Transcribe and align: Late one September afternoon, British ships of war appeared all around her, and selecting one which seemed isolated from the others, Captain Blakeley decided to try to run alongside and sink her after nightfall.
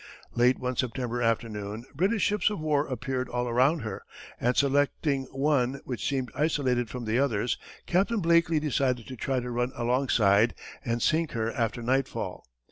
Late 0.33 0.57
one 0.57 0.75
September 0.75 1.21
afternoon, 1.21 1.85
British 1.93 2.23
ships 2.23 2.49
of 2.49 2.59
war 2.59 2.87
appeared 2.87 3.29
all 3.29 3.47
around 3.47 3.81
her, 3.81 4.03
and 4.39 4.57
selecting 4.57 5.25
one 5.25 5.79
which 5.85 6.07
seemed 6.09 6.31
isolated 6.33 6.89
from 6.89 7.05
the 7.05 7.19
others, 7.19 7.59
Captain 7.85 8.19
Blakeley 8.19 8.59
decided 8.59 9.05
to 9.05 9.15
try 9.15 9.39
to 9.39 9.51
run 9.51 9.71
alongside 9.75 10.55
and 10.83 11.03
sink 11.03 11.33
her 11.33 11.51
after 11.51 11.83
nightfall. 11.83 12.43